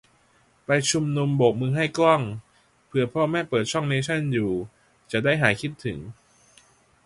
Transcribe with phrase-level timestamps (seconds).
[0.65, 2.21] ไปชุมนุมโบกมือให้กล้อง
[2.85, 4.51] เผื่อพ่อแม่เปิดช่องเนชั่นอยู่
[5.11, 5.99] จะได้หายคิดถึง